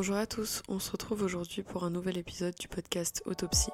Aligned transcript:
Bonjour 0.00 0.16
à 0.16 0.26
tous, 0.26 0.62
on 0.66 0.78
se 0.78 0.90
retrouve 0.92 1.22
aujourd'hui 1.22 1.62
pour 1.62 1.84
un 1.84 1.90
nouvel 1.90 2.16
épisode 2.16 2.54
du 2.58 2.68
podcast 2.68 3.22
Autopsie. 3.26 3.68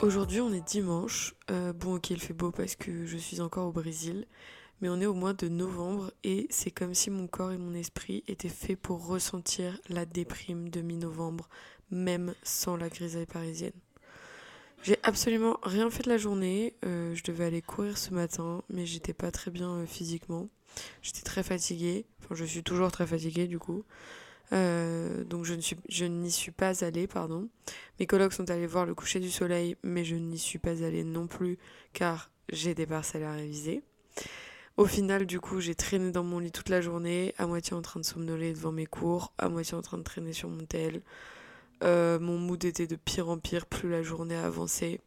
Aujourd'hui 0.00 0.40
on 0.40 0.50
est 0.54 0.66
dimanche, 0.66 1.34
euh, 1.50 1.74
bon 1.74 1.96
ok 1.96 2.08
il 2.08 2.22
fait 2.22 2.32
beau 2.32 2.50
parce 2.50 2.74
que 2.74 3.04
je 3.04 3.18
suis 3.18 3.42
encore 3.42 3.68
au 3.68 3.72
Brésil, 3.72 4.24
mais 4.80 4.88
on 4.88 4.98
est 4.98 5.04
au 5.04 5.12
mois 5.12 5.34
de 5.34 5.48
novembre 5.48 6.10
et 6.24 6.46
c'est 6.48 6.70
comme 6.70 6.94
si 6.94 7.10
mon 7.10 7.26
corps 7.26 7.52
et 7.52 7.58
mon 7.58 7.74
esprit 7.74 8.24
étaient 8.28 8.48
faits 8.48 8.80
pour 8.80 9.06
ressentir 9.06 9.78
la 9.90 10.06
déprime 10.06 10.70
de 10.70 10.80
mi-novembre, 10.80 11.50
même 11.90 12.34
sans 12.42 12.78
la 12.78 12.88
grisaille 12.88 13.26
parisienne. 13.26 13.78
J'ai 14.82 14.96
absolument 15.02 15.58
rien 15.62 15.90
fait 15.90 16.02
de 16.04 16.08
la 16.08 16.18
journée. 16.18 16.74
Euh, 16.84 17.14
je 17.14 17.22
devais 17.24 17.44
aller 17.44 17.62
courir 17.62 17.98
ce 17.98 18.14
matin, 18.14 18.62
mais 18.70 18.86
j'étais 18.86 19.12
pas 19.12 19.30
très 19.30 19.50
bien 19.50 19.70
euh, 19.70 19.86
physiquement. 19.86 20.48
J'étais 21.02 21.22
très 21.22 21.42
fatiguée. 21.42 22.06
Enfin, 22.22 22.34
je 22.34 22.44
suis 22.44 22.62
toujours 22.62 22.90
très 22.92 23.06
fatiguée 23.06 23.46
du 23.46 23.58
coup. 23.58 23.84
Euh, 24.52 25.24
donc 25.24 25.44
je 25.44 25.54
ne 25.54 25.60
suis, 25.60 25.76
je 25.88 26.04
n'y 26.04 26.30
suis 26.30 26.52
pas 26.52 26.84
allée, 26.84 27.06
pardon. 27.06 27.48
Mes 28.00 28.06
collègues 28.06 28.32
sont 28.32 28.48
allés 28.50 28.66
voir 28.66 28.86
le 28.86 28.94
coucher 28.94 29.20
du 29.20 29.30
soleil, 29.30 29.76
mais 29.82 30.04
je 30.04 30.14
n'y 30.14 30.38
suis 30.38 30.58
pas 30.58 30.82
allée 30.84 31.04
non 31.04 31.26
plus 31.26 31.58
car 31.92 32.30
j'ai 32.50 32.74
des 32.74 32.86
parcelles 32.86 33.24
à 33.24 33.32
réviser. 33.32 33.82
Au 34.76 34.86
final, 34.86 35.26
du 35.26 35.40
coup, 35.40 35.60
j'ai 35.60 35.74
traîné 35.74 36.12
dans 36.12 36.22
mon 36.22 36.38
lit 36.38 36.52
toute 36.52 36.68
la 36.68 36.80
journée, 36.80 37.34
à 37.36 37.48
moitié 37.48 37.76
en 37.76 37.82
train 37.82 37.98
de 37.98 38.04
somnoler 38.04 38.52
devant 38.52 38.70
mes 38.70 38.86
cours, 38.86 39.32
à 39.36 39.48
moitié 39.48 39.76
en 39.76 39.82
train 39.82 39.98
de 39.98 40.04
traîner 40.04 40.32
sur 40.32 40.48
mon 40.48 40.64
tel. 40.64 41.02
Euh, 41.84 42.18
mon 42.18 42.38
mood 42.38 42.64
était 42.64 42.86
de 42.86 42.96
pire 42.96 43.28
en 43.28 43.38
pire 43.38 43.66
plus 43.66 43.90
la 43.90 44.02
journée 44.02 44.36
avançait, 44.36 45.00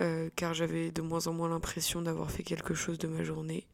euh, 0.00 0.30
car 0.36 0.54
j'avais 0.54 0.90
de 0.90 1.02
moins 1.02 1.26
en 1.26 1.32
moins 1.32 1.48
l'impression 1.48 2.02
d'avoir 2.02 2.30
fait 2.30 2.42
quelque 2.42 2.74
chose 2.74 2.98
de 2.98 3.08
ma 3.08 3.22
journée. 3.22 3.66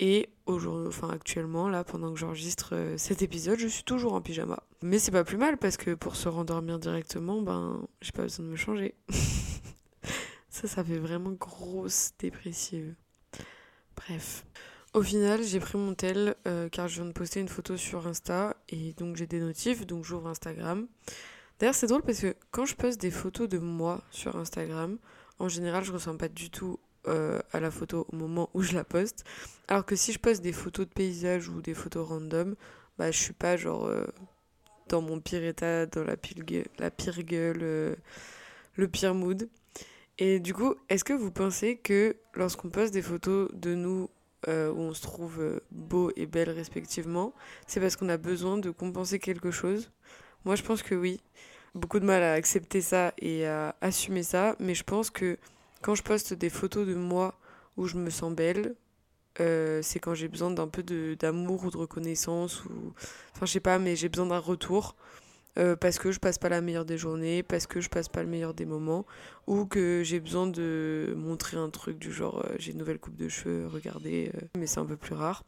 Et 0.00 0.28
aujourd'hui, 0.46 0.88
enfin 0.88 1.08
actuellement, 1.10 1.68
là, 1.68 1.84
pendant 1.84 2.12
que 2.12 2.18
j'enregistre 2.18 2.74
euh, 2.74 2.98
cet 2.98 3.22
épisode, 3.22 3.58
je 3.58 3.68
suis 3.68 3.84
toujours 3.84 4.14
en 4.14 4.20
pyjama. 4.20 4.62
Mais 4.82 4.98
c'est 4.98 5.12
pas 5.12 5.24
plus 5.24 5.36
mal 5.36 5.56
parce 5.56 5.76
que 5.76 5.94
pour 5.94 6.16
se 6.16 6.28
rendormir 6.28 6.78
directement, 6.78 7.42
ben, 7.42 7.86
j'ai 8.00 8.12
pas 8.12 8.22
besoin 8.22 8.44
de 8.44 8.50
me 8.50 8.56
changer. 8.56 8.94
ça, 10.50 10.66
ça 10.66 10.84
fait 10.84 10.98
vraiment 10.98 11.32
grosse 11.32 12.12
dépressive. 12.18 12.94
Bref. 13.96 14.44
Au 14.94 15.02
final, 15.02 15.42
j'ai 15.42 15.58
pris 15.58 15.76
mon 15.76 15.94
tel 15.94 16.36
car 16.70 16.86
je 16.86 16.96
viens 17.00 17.06
de 17.06 17.12
poster 17.12 17.40
une 17.40 17.48
photo 17.48 17.76
sur 17.76 18.06
Insta 18.06 18.56
et 18.68 18.92
donc 18.92 19.16
j'ai 19.16 19.26
des 19.26 19.40
notifs, 19.40 19.84
donc 19.86 20.04
j'ouvre 20.04 20.28
Instagram. 20.28 20.86
D'ailleurs, 21.58 21.74
c'est 21.74 21.86
drôle 21.86 22.02
parce 22.02 22.20
que 22.20 22.34
quand 22.50 22.66
je 22.66 22.74
poste 22.74 23.00
des 23.00 23.10
photos 23.10 23.48
de 23.48 23.58
moi 23.58 24.02
sur 24.10 24.36
Instagram, 24.36 24.98
en 25.38 25.48
général, 25.48 25.84
je 25.84 25.92
ressens 25.92 26.16
pas 26.16 26.28
du 26.28 26.50
tout 26.50 26.78
euh, 27.06 27.38
à 27.52 27.60
la 27.60 27.70
photo 27.70 28.06
au 28.10 28.16
moment 28.16 28.48
où 28.54 28.62
je 28.62 28.72
la 28.72 28.82
poste. 28.82 29.24
Alors 29.68 29.84
que 29.84 29.94
si 29.94 30.12
je 30.12 30.18
poste 30.18 30.42
des 30.42 30.52
photos 30.52 30.86
de 30.86 30.92
paysages 30.92 31.48
ou 31.50 31.60
des 31.60 31.74
photos 31.74 32.08
random, 32.08 32.54
bah 32.98 33.10
je 33.10 33.18
suis 33.18 33.34
pas 33.34 33.56
genre 33.58 33.84
euh, 33.84 34.06
dans 34.88 35.02
mon 35.02 35.20
pire 35.20 35.44
état, 35.44 35.84
dans 35.84 36.02
la 36.02 36.16
pire 36.16 36.42
gueule, 36.44 36.66
la 36.78 36.90
pire 36.90 37.22
gueule 37.22 37.60
euh, 37.62 37.94
le 38.74 38.88
pire 38.88 39.14
mood. 39.14 39.48
Et 40.18 40.40
du 40.40 40.54
coup, 40.54 40.74
est-ce 40.88 41.04
que 41.04 41.12
vous 41.12 41.30
pensez 41.30 41.76
que 41.76 42.16
lorsqu'on 42.34 42.70
poste 42.70 42.94
des 42.94 43.02
photos 43.02 43.50
de 43.52 43.74
nous 43.74 44.08
où 44.46 44.78
on 44.78 44.92
se 44.92 45.00
trouve 45.00 45.60
beau 45.70 46.12
et 46.16 46.26
belle 46.26 46.50
respectivement, 46.50 47.32
c'est 47.66 47.80
parce 47.80 47.96
qu'on 47.96 48.10
a 48.10 48.18
besoin 48.18 48.58
de 48.58 48.70
compenser 48.70 49.18
quelque 49.18 49.50
chose? 49.50 49.90
Moi, 50.44 50.56
je 50.56 50.62
pense 50.62 50.82
que 50.82 50.94
oui. 50.94 51.20
Beaucoup 51.74 51.98
de 51.98 52.04
mal 52.04 52.22
à 52.22 52.34
accepter 52.34 52.80
ça 52.80 53.12
et 53.18 53.46
à 53.46 53.74
assumer 53.80 54.22
ça, 54.22 54.54
mais 54.60 54.74
je 54.74 54.84
pense 54.84 55.10
que 55.10 55.38
quand 55.82 55.94
je 55.94 56.02
poste 56.02 56.32
des 56.32 56.50
photos 56.50 56.86
de 56.86 56.94
moi 56.94 57.34
où 57.76 57.86
je 57.86 57.96
me 57.96 58.10
sens 58.10 58.32
belle, 58.32 58.74
euh, 59.40 59.80
c'est 59.82 59.98
quand 59.98 60.14
j'ai 60.14 60.28
besoin 60.28 60.50
d'un 60.50 60.68
peu 60.68 60.82
d'amour 61.16 61.64
ou 61.64 61.70
de 61.70 61.76
reconnaissance 61.76 62.64
ou 62.66 62.92
enfin 63.34 63.46
je 63.46 63.50
sais 63.50 63.60
pas 63.60 63.80
mais 63.80 63.96
j'ai 63.96 64.08
besoin 64.08 64.26
d'un 64.26 64.38
retour 64.38 64.94
euh, 65.58 65.74
parce 65.74 65.98
que 65.98 66.12
je 66.12 66.20
passe 66.20 66.38
pas 66.38 66.48
la 66.48 66.60
meilleure 66.60 66.84
des 66.84 66.98
journées 66.98 67.42
parce 67.42 67.66
que 67.66 67.80
je 67.80 67.88
passe 67.88 68.08
pas 68.08 68.22
le 68.22 68.28
meilleur 68.28 68.54
des 68.54 68.64
moments 68.64 69.04
ou 69.48 69.66
que 69.66 70.02
j'ai 70.04 70.20
besoin 70.20 70.46
de 70.46 71.14
montrer 71.16 71.56
un 71.56 71.68
truc 71.68 71.98
du 71.98 72.12
genre 72.12 72.44
euh, 72.44 72.54
j'ai 72.60 72.70
une 72.70 72.78
nouvelle 72.78 73.00
coupe 73.00 73.16
de 73.16 73.28
cheveux 73.28 73.66
regardez 73.66 74.30
mais 74.56 74.68
c'est 74.68 74.78
un 74.78 74.86
peu 74.86 74.96
plus 74.96 75.16
rare 75.16 75.42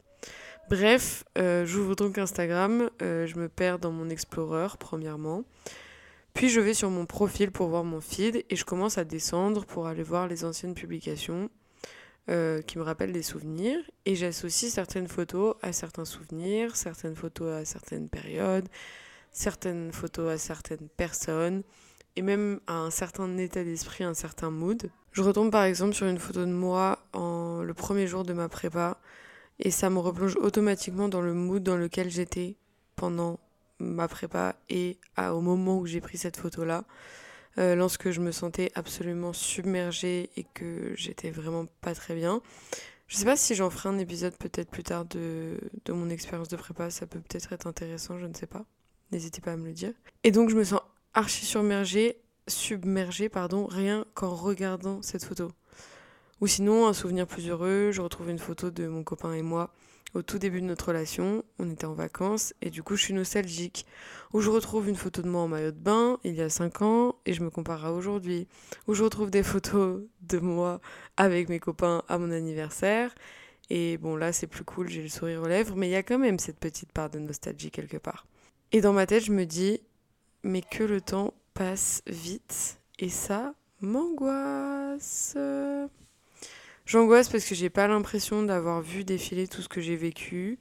Bref, 0.69 1.23
euh, 1.37 1.65
j'ouvre 1.65 1.95
donc 1.95 2.17
Instagram, 2.17 2.89
euh, 3.01 3.25
je 3.25 3.37
me 3.37 3.47
perds 3.47 3.79
dans 3.79 3.91
mon 3.91 4.09
Explorer 4.09 4.67
premièrement. 4.77 5.45
Puis 6.33 6.49
je 6.49 6.59
vais 6.59 6.73
sur 6.73 6.89
mon 6.89 7.05
profil 7.05 7.51
pour 7.51 7.69
voir 7.69 7.85
mon 7.85 8.01
feed 8.01 8.43
et 8.49 8.55
je 8.57 8.65
commence 8.65 8.97
à 8.97 9.05
descendre 9.05 9.65
pour 9.65 9.87
aller 9.87 10.03
voir 10.03 10.27
les 10.27 10.43
anciennes 10.43 10.73
publications 10.73 11.49
euh, 12.29 12.61
qui 12.61 12.77
me 12.77 12.83
rappellent 12.83 13.13
des 13.13 13.23
souvenirs. 13.23 13.79
Et 14.05 14.15
j'associe 14.15 14.69
certaines 14.69 15.07
photos 15.07 15.55
à 15.61 15.71
certains 15.71 16.03
souvenirs, 16.03 16.75
certaines 16.75 17.15
photos 17.15 17.53
à 17.53 17.63
certaines 17.63 18.09
périodes, 18.09 18.67
certaines 19.31 19.93
photos 19.93 20.33
à 20.33 20.37
certaines 20.37 20.89
personnes 20.97 21.63
et 22.17 22.21
même 22.21 22.59
à 22.67 22.73
un 22.73 22.91
certain 22.91 23.37
état 23.37 23.63
d'esprit, 23.63 24.03
un 24.03 24.13
certain 24.13 24.51
mood. 24.51 24.89
Je 25.13 25.21
retombe 25.21 25.49
par 25.49 25.63
exemple 25.63 25.93
sur 25.93 26.07
une 26.07 26.19
photo 26.19 26.41
de 26.41 26.51
moi 26.51 26.99
en 27.13 27.61
le 27.63 27.73
premier 27.73 28.05
jour 28.05 28.25
de 28.25 28.33
ma 28.33 28.49
prépa 28.49 28.99
et 29.59 29.71
ça 29.71 29.89
me 29.89 29.99
replonge 29.99 30.35
automatiquement 30.37 31.09
dans 31.09 31.21
le 31.21 31.33
mood 31.33 31.63
dans 31.63 31.77
lequel 31.77 32.09
j'étais 32.09 32.57
pendant 32.95 33.39
ma 33.79 34.07
prépa 34.07 34.55
et 34.69 34.97
au 35.17 35.41
moment 35.41 35.77
où 35.77 35.85
j'ai 35.85 36.01
pris 36.01 36.17
cette 36.17 36.37
photo-là, 36.37 36.83
euh, 37.57 37.75
lorsque 37.75 38.11
je 38.11 38.21
me 38.21 38.31
sentais 38.31 38.71
absolument 38.75 39.33
submergée 39.33 40.29
et 40.35 40.45
que 40.53 40.93
j'étais 40.95 41.31
vraiment 41.31 41.65
pas 41.81 41.95
très 41.95 42.13
bien. 42.13 42.41
Je 43.07 43.15
sais 43.15 43.25
pas 43.25 43.37
si 43.37 43.55
j'en 43.55 43.69
ferai 43.69 43.89
un 43.89 43.97
épisode 43.97 44.35
peut-être 44.37 44.69
plus 44.69 44.83
tard 44.83 45.05
de, 45.05 45.57
de 45.85 45.93
mon 45.93 46.09
expérience 46.09 46.49
de 46.49 46.57
prépa, 46.57 46.89
ça 46.89 47.07
peut 47.07 47.19
peut-être 47.19 47.53
être 47.53 47.65
intéressant, 47.65 48.19
je 48.19 48.25
ne 48.25 48.33
sais 48.33 48.47
pas. 48.47 48.65
N'hésitez 49.11 49.41
pas 49.41 49.53
à 49.53 49.57
me 49.57 49.65
le 49.65 49.73
dire. 49.73 49.93
Et 50.23 50.31
donc 50.31 50.49
je 50.49 50.55
me 50.55 50.63
sens 50.63 50.81
archi 51.13 51.45
submergée, 51.45 52.21
submergée 52.47 53.29
pardon, 53.29 53.65
rien 53.65 54.05
qu'en 54.13 54.35
regardant 54.35 55.01
cette 55.01 55.23
photo. 55.23 55.51
Ou 56.41 56.47
sinon, 56.47 56.87
un 56.87 56.93
souvenir 56.93 57.25
plus 57.25 57.49
heureux, 57.49 57.91
je 57.91 58.01
retrouve 58.01 58.29
une 58.29 58.39
photo 58.39 58.69
de 58.69 58.87
mon 58.87 59.03
copain 59.03 59.33
et 59.33 59.41
moi 59.41 59.71
au 60.13 60.21
tout 60.21 60.39
début 60.39 60.61
de 60.61 60.65
notre 60.65 60.89
relation. 60.89 61.43
On 61.59 61.69
était 61.69 61.85
en 61.85 61.93
vacances 61.93 62.53
et 62.61 62.69
du 62.69 62.83
coup, 62.83 62.95
je 62.95 63.03
suis 63.03 63.13
nostalgique. 63.13 63.85
Ou 64.33 64.41
je 64.41 64.49
retrouve 64.49 64.89
une 64.89 64.95
photo 64.95 65.21
de 65.21 65.29
moi 65.29 65.41
en 65.41 65.47
maillot 65.47 65.71
de 65.71 65.77
bain 65.77 66.19
il 66.23 66.33
y 66.33 66.41
a 66.41 66.49
5 66.49 66.81
ans 66.81 67.15
et 67.25 67.33
je 67.33 67.43
me 67.43 67.49
compare 67.49 67.85
à 67.85 67.93
aujourd'hui. 67.93 68.47
Ou 68.87 68.93
je 68.93 69.03
retrouve 69.03 69.31
des 69.31 69.43
photos 69.43 70.01
de 70.21 70.39
moi 70.39 70.81
avec 71.17 71.49
mes 71.49 71.59
copains 71.59 72.03
à 72.07 72.17
mon 72.17 72.31
anniversaire. 72.31 73.13
Et 73.69 73.97
bon, 73.97 74.15
là, 74.15 74.31
c'est 74.31 74.47
plus 74.47 74.63
cool, 74.63 74.89
j'ai 74.89 75.01
le 75.01 75.09
sourire 75.09 75.41
aux 75.41 75.47
lèvres, 75.47 75.75
mais 75.75 75.87
il 75.87 75.91
y 75.91 75.95
a 75.95 76.03
quand 76.03 76.19
même 76.19 76.39
cette 76.39 76.59
petite 76.59 76.91
part 76.93 77.09
de 77.09 77.19
nostalgie 77.19 77.69
quelque 77.69 77.97
part. 77.97 78.25
Et 78.71 78.79
dans 78.81 78.93
ma 78.93 79.05
tête, 79.05 79.25
je 79.25 79.33
me 79.33 79.45
dis, 79.45 79.81
mais 80.43 80.61
que 80.61 80.83
le 80.83 81.01
temps 81.01 81.33
passe 81.53 82.01
vite. 82.07 82.79
Et 82.99 83.09
ça 83.09 83.53
m'angoisse. 83.81 85.35
J'angoisse 86.87 87.27
parce 87.27 87.43
que 87.43 87.53
j'ai 87.53 87.69
pas 87.69 87.89
l'impression 87.89 88.43
d'avoir 88.43 88.79
vu 88.81 89.03
défiler 89.03 89.49
tout 89.49 89.61
ce 89.61 89.67
que 89.67 89.81
j'ai 89.81 89.97
vécu, 89.97 90.57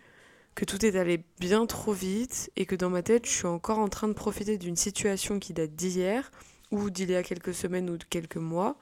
que 0.56 0.64
tout 0.64 0.84
est 0.84 0.96
allé 0.96 1.22
bien 1.38 1.66
trop 1.66 1.92
vite 1.92 2.50
et 2.56 2.66
que 2.66 2.74
dans 2.74 2.90
ma 2.90 3.04
tête, 3.04 3.26
je 3.26 3.30
suis 3.30 3.46
encore 3.46 3.78
en 3.78 3.88
train 3.88 4.08
de 4.08 4.12
profiter 4.12 4.58
d'une 4.58 4.74
situation 4.74 5.38
qui 5.38 5.52
date 5.52 5.76
d'hier 5.76 6.32
ou 6.72 6.90
d'il 6.90 7.12
y 7.12 7.14
a 7.14 7.22
quelques 7.22 7.54
semaines 7.54 7.88
ou 7.88 7.96
quelques 8.10 8.38
mois 8.38 8.76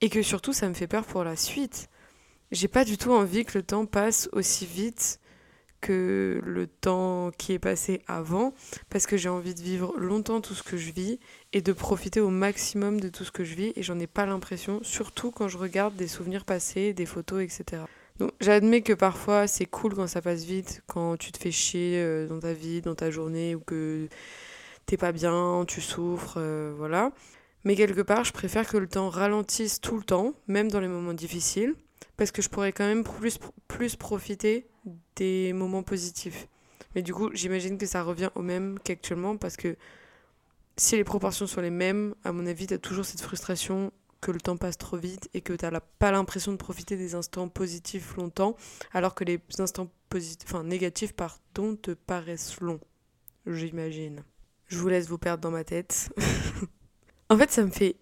et 0.00 0.08
que 0.08 0.22
surtout 0.22 0.54
ça 0.54 0.66
me 0.66 0.72
fait 0.72 0.86
peur 0.86 1.04
pour 1.04 1.24
la 1.24 1.36
suite. 1.36 1.90
J'ai 2.52 2.68
pas 2.68 2.86
du 2.86 2.96
tout 2.96 3.12
envie 3.12 3.44
que 3.44 3.58
le 3.58 3.62
temps 3.62 3.84
passe 3.84 4.30
aussi 4.32 4.64
vite 4.64 5.20
que 5.86 6.40
le 6.44 6.66
temps 6.66 7.30
qui 7.38 7.52
est 7.52 7.58
passé 7.60 8.02
avant, 8.08 8.54
parce 8.90 9.06
que 9.06 9.16
j'ai 9.16 9.28
envie 9.28 9.54
de 9.54 9.62
vivre 9.62 9.94
longtemps 9.96 10.40
tout 10.40 10.54
ce 10.54 10.64
que 10.64 10.76
je 10.76 10.90
vis 10.90 11.20
et 11.52 11.60
de 11.60 11.72
profiter 11.72 12.20
au 12.20 12.28
maximum 12.28 13.00
de 13.00 13.08
tout 13.08 13.22
ce 13.22 13.30
que 13.30 13.44
je 13.44 13.54
vis, 13.54 13.72
et 13.76 13.82
j'en 13.84 13.98
ai 14.00 14.08
pas 14.08 14.26
l'impression, 14.26 14.80
surtout 14.82 15.30
quand 15.30 15.46
je 15.46 15.58
regarde 15.58 15.94
des 15.94 16.08
souvenirs 16.08 16.44
passés, 16.44 16.92
des 16.92 17.06
photos, 17.06 17.42
etc. 17.42 17.82
Donc 18.18 18.32
j'admets 18.40 18.82
que 18.82 18.94
parfois 18.94 19.46
c'est 19.46 19.66
cool 19.66 19.94
quand 19.94 20.08
ça 20.08 20.22
passe 20.22 20.42
vite, 20.42 20.82
quand 20.88 21.16
tu 21.16 21.30
te 21.30 21.38
fais 21.38 21.52
chier 21.52 22.02
euh, 22.02 22.26
dans 22.26 22.40
ta 22.40 22.52
vie, 22.52 22.80
dans 22.80 22.96
ta 22.96 23.10
journée, 23.10 23.54
ou 23.54 23.60
que 23.60 24.08
t'es 24.86 24.96
pas 24.96 25.12
bien, 25.12 25.64
tu 25.68 25.80
souffres, 25.80 26.38
euh, 26.38 26.74
voilà. 26.76 27.12
Mais 27.62 27.76
quelque 27.76 28.00
part, 28.00 28.24
je 28.24 28.32
préfère 28.32 28.68
que 28.68 28.76
le 28.76 28.88
temps 28.88 29.08
ralentisse 29.08 29.80
tout 29.80 29.96
le 29.96 30.04
temps, 30.04 30.34
même 30.48 30.68
dans 30.68 30.80
les 30.80 30.88
moments 30.88 31.14
difficiles, 31.14 31.74
parce 32.16 32.32
que 32.32 32.42
je 32.42 32.48
pourrais 32.48 32.72
quand 32.72 32.86
même 32.86 33.04
plus, 33.04 33.38
plus 33.68 33.94
profiter 33.94 34.66
des 35.16 35.52
moments 35.52 35.82
positifs. 35.82 36.48
Mais 36.94 37.02
du 37.02 37.12
coup, 37.12 37.30
j'imagine 37.34 37.78
que 37.78 37.86
ça 37.86 38.02
revient 38.02 38.30
au 38.34 38.42
même 38.42 38.78
qu'actuellement, 38.82 39.36
parce 39.36 39.56
que 39.56 39.76
si 40.76 40.96
les 40.96 41.04
proportions 41.04 41.46
sont 41.46 41.60
les 41.60 41.70
mêmes, 41.70 42.14
à 42.24 42.32
mon 42.32 42.46
avis, 42.46 42.66
tu 42.66 42.74
as 42.74 42.78
toujours 42.78 43.04
cette 43.04 43.20
frustration 43.20 43.92
que 44.20 44.30
le 44.30 44.40
temps 44.40 44.56
passe 44.56 44.78
trop 44.78 44.96
vite 44.96 45.28
et 45.34 45.40
que 45.40 45.52
tu 45.52 45.64
n'as 45.64 45.80
pas 45.80 46.10
l'impression 46.10 46.52
de 46.52 46.56
profiter 46.56 46.96
des 46.96 47.14
instants 47.14 47.48
positifs 47.48 48.16
longtemps, 48.16 48.56
alors 48.92 49.14
que 49.14 49.24
les 49.24 49.40
instants 49.58 49.90
positifs, 50.08 50.48
enfin 50.48 50.64
négatifs, 50.64 51.12
pardon, 51.12 51.76
te 51.76 51.92
paraissent 51.92 52.60
longs. 52.60 52.80
J'imagine. 53.46 54.24
Je 54.66 54.78
vous 54.78 54.88
laisse 54.88 55.08
vous 55.08 55.18
perdre 55.18 55.42
dans 55.42 55.50
ma 55.50 55.64
tête. 55.64 56.10
en 57.30 57.36
fait, 57.38 57.50
ça 57.50 57.64
me 57.64 57.70
fait 57.70 57.96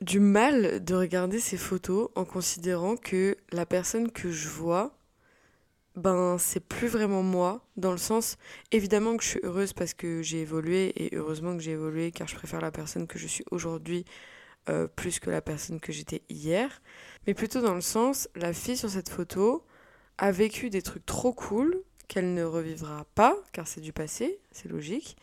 du 0.00 0.18
mal 0.18 0.82
de 0.84 0.94
regarder 0.94 1.38
ces 1.38 1.56
photos 1.56 2.08
en 2.16 2.24
considérant 2.24 2.96
que 2.96 3.36
la 3.52 3.64
personne 3.64 4.10
que 4.10 4.30
je 4.30 4.48
vois, 4.48 4.96
ben 5.96 6.38
c'est 6.38 6.60
plus 6.60 6.88
vraiment 6.88 7.22
moi, 7.22 7.64
dans 7.76 7.92
le 7.92 7.98
sens, 7.98 8.36
évidemment 8.72 9.16
que 9.16 9.22
je 9.22 9.28
suis 9.28 9.40
heureuse 9.42 9.72
parce 9.72 9.94
que 9.94 10.22
j'ai 10.22 10.40
évolué, 10.40 10.92
et 10.96 11.14
heureusement 11.16 11.56
que 11.56 11.62
j'ai 11.62 11.72
évolué 11.72 12.10
car 12.10 12.26
je 12.26 12.34
préfère 12.34 12.60
la 12.60 12.72
personne 12.72 13.06
que 13.06 13.18
je 13.18 13.26
suis 13.26 13.44
aujourd'hui 13.50 14.04
euh, 14.68 14.88
plus 14.88 15.20
que 15.20 15.30
la 15.30 15.42
personne 15.42 15.78
que 15.78 15.92
j'étais 15.92 16.22
hier, 16.28 16.82
mais 17.26 17.34
plutôt 17.34 17.60
dans 17.60 17.74
le 17.74 17.80
sens, 17.80 18.28
la 18.34 18.52
fille 18.52 18.76
sur 18.76 18.90
cette 18.90 19.08
photo 19.08 19.62
a 20.18 20.32
vécu 20.32 20.70
des 20.70 20.82
trucs 20.82 21.06
trop 21.06 21.32
cool 21.32 21.82
qu'elle 22.08 22.34
ne 22.34 22.44
revivra 22.44 23.04
pas, 23.14 23.36
car 23.52 23.66
c'est 23.66 23.80
du 23.80 23.92
passé, 23.92 24.40
c'est 24.52 24.68
logique, 24.68 25.16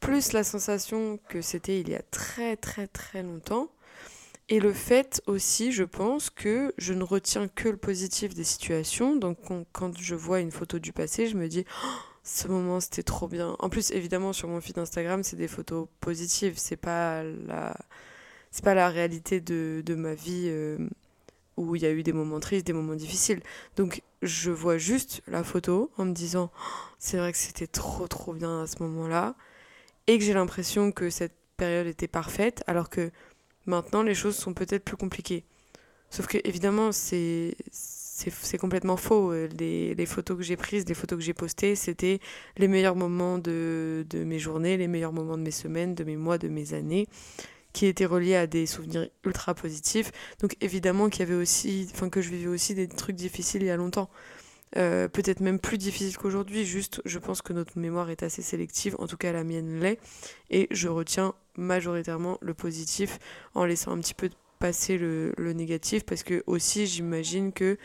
plus 0.00 0.32
la 0.32 0.44
sensation 0.44 1.18
que 1.28 1.40
c'était 1.40 1.80
il 1.80 1.88
y 1.88 1.94
a 1.94 2.02
très 2.02 2.56
très 2.56 2.86
très 2.86 3.22
longtemps, 3.22 3.70
et 4.48 4.60
le 4.60 4.72
fait 4.72 5.22
aussi, 5.26 5.72
je 5.72 5.82
pense, 5.82 6.30
que 6.30 6.72
je 6.78 6.92
ne 6.92 7.02
retiens 7.02 7.48
que 7.48 7.68
le 7.68 7.76
positif 7.76 8.34
des 8.34 8.44
situations. 8.44 9.16
Donc 9.16 9.38
quand 9.72 9.98
je 9.98 10.14
vois 10.14 10.40
une 10.40 10.52
photo 10.52 10.78
du 10.78 10.92
passé, 10.92 11.26
je 11.26 11.36
me 11.36 11.48
dis, 11.48 11.64
oh, 11.84 11.88
ce 12.22 12.46
moment 12.48 12.80
c'était 12.80 13.02
trop 13.02 13.28
bien. 13.28 13.56
En 13.58 13.68
plus, 13.68 13.90
évidemment, 13.90 14.32
sur 14.32 14.48
mon 14.48 14.60
feed 14.60 14.78
Instagram, 14.78 15.22
c'est 15.22 15.36
des 15.36 15.48
photos 15.48 15.88
positives. 16.00 16.54
C'est 16.56 16.76
pas 16.76 17.24
la, 17.24 17.76
pas 18.62 18.74
la 18.74 18.88
réalité 18.88 19.40
de, 19.40 19.82
de 19.84 19.94
ma 19.94 20.14
vie 20.14 20.46
euh, 20.46 20.78
où 21.56 21.74
il 21.74 21.82
y 21.82 21.86
a 21.86 21.90
eu 21.90 22.02
des 22.02 22.12
moments 22.12 22.40
tristes, 22.40 22.66
des 22.66 22.72
moments 22.72 22.94
difficiles. 22.94 23.42
Donc 23.76 24.02
je 24.22 24.50
vois 24.50 24.78
juste 24.78 25.22
la 25.26 25.42
photo 25.42 25.90
en 25.98 26.04
me 26.04 26.12
disant, 26.12 26.50
oh, 26.54 26.72
c'est 26.98 27.16
vrai 27.16 27.32
que 27.32 27.38
c'était 27.38 27.66
trop 27.66 28.06
trop 28.06 28.32
bien 28.32 28.62
à 28.62 28.66
ce 28.66 28.82
moment-là, 28.82 29.34
et 30.06 30.18
que 30.18 30.24
j'ai 30.24 30.34
l'impression 30.34 30.92
que 30.92 31.10
cette 31.10 31.34
période 31.56 31.86
était 31.86 32.08
parfaite, 32.08 32.62
alors 32.66 32.90
que 32.90 33.10
Maintenant, 33.66 34.02
les 34.02 34.14
choses 34.14 34.36
sont 34.36 34.54
peut-être 34.54 34.84
plus 34.84 34.96
compliquées. 34.96 35.44
Sauf 36.10 36.26
que, 36.26 36.38
évidemment, 36.44 36.92
c'est 36.92 37.56
complètement 38.60 38.96
faux. 38.96 39.32
Les, 39.58 39.94
les 39.94 40.06
photos 40.06 40.36
que 40.36 40.42
j'ai 40.42 40.56
prises, 40.56 40.86
les 40.86 40.94
photos 40.94 41.18
que 41.18 41.24
j'ai 41.24 41.34
postées, 41.34 41.74
c'était 41.74 42.20
les 42.56 42.68
meilleurs 42.68 42.96
moments 42.96 43.38
de, 43.38 44.06
de, 44.08 44.24
mes 44.24 44.38
journées, 44.38 44.76
les 44.76 44.88
meilleurs 44.88 45.12
moments 45.12 45.36
de 45.36 45.42
mes 45.42 45.50
semaines, 45.50 45.94
de 45.94 46.04
mes 46.04 46.16
mois, 46.16 46.38
de 46.38 46.48
mes 46.48 46.74
années, 46.74 47.08
qui 47.72 47.86
étaient 47.86 48.06
reliés 48.06 48.36
à 48.36 48.46
des 48.46 48.66
souvenirs 48.66 49.08
ultra 49.24 49.54
positifs. 49.54 50.12
Donc 50.40 50.56
évidemment 50.60 51.08
qu'il 51.08 51.20
y 51.20 51.22
avait 51.24 51.34
aussi, 51.34 51.88
enfin 51.92 52.08
que 52.08 52.22
je 52.22 52.30
vivais 52.30 52.48
aussi 52.48 52.74
des 52.74 52.88
trucs 52.88 53.16
difficiles 53.16 53.62
il 53.62 53.66
y 53.66 53.70
a 53.70 53.76
longtemps. 53.76 54.08
Euh, 54.76 55.08
peut-être 55.08 55.40
même 55.40 55.58
plus 55.58 55.78
difficile 55.78 56.16
qu'aujourd'hui. 56.16 56.64
Juste, 56.64 57.00
je 57.04 57.18
pense 57.18 57.42
que 57.42 57.52
notre 57.52 57.78
mémoire 57.78 58.10
est 58.10 58.22
assez 58.22 58.42
sélective, 58.42 58.96
en 58.98 59.06
tout 59.06 59.16
cas 59.16 59.32
la 59.32 59.44
mienne 59.44 59.80
l'est, 59.80 59.98
et 60.50 60.68
je 60.70 60.88
retiens 60.88 61.34
majoritairement 61.56 62.38
le 62.40 62.54
positif 62.54 63.18
en 63.54 63.64
laissant 63.64 63.92
un 63.92 63.98
petit 63.98 64.14
peu 64.14 64.30
passer 64.58 64.98
le, 64.98 65.32
le 65.36 65.52
négatif, 65.52 66.04
parce 66.04 66.22
que 66.22 66.42
aussi 66.46 66.86
j'imagine 66.86 67.52
que, 67.52 67.76